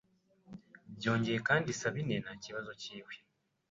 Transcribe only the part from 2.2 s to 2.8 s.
nta kibazo